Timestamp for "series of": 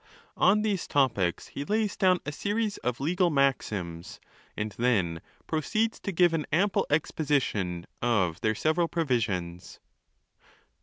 2.31-2.99